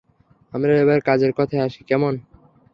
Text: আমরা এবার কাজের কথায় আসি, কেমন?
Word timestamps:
আমরা 0.53 0.73
এবার 0.79 0.99
কাজের 1.01 1.31
কথায় 1.39 1.65
আসি, 1.67 1.81
কেমন? 1.83 2.13